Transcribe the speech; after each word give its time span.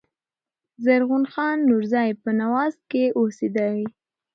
زرغون 0.83 1.23
خان 1.33 1.57
نورزي 1.69 2.09
په 2.21 2.29
"نوزاد" 2.39 2.73
کښي 2.89 3.05
اوسېدﺉ. 3.17 3.83